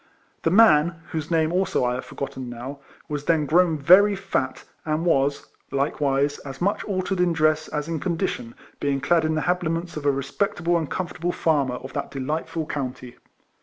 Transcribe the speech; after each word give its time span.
The 0.41 0.49
man 0.49 0.99
(whose 1.11 1.29
name, 1.29 1.53
also, 1.53 1.85
I 1.85 1.93
have 1.93 2.05
forgotten 2.05 2.49
now,) 2.49 2.79
was 3.07 3.25
then 3.25 3.45
grown 3.45 3.77
very 3.77 4.15
fat, 4.15 4.63
and 4.83 5.05
was, 5.05 5.45
likewise, 5.69 6.39
as 6.39 6.59
much 6.59 6.83
altered 6.85 7.19
in 7.19 7.33
dress 7.33 7.67
as 7.67 7.87
in 7.87 7.99
condition, 7.99 8.55
being 8.79 8.99
clad 8.99 9.25
in 9.25 9.35
the 9.35 9.41
habiliments 9.41 9.97
of 9.97 10.07
a 10.07 10.11
respectable 10.11 10.75
and 10.75 10.89
com 10.89 11.07
fortable 11.09 11.35
farmer 11.35 11.75
of 11.75 11.93
that 11.93 12.09
delightful 12.09 12.65
county. 12.65 13.17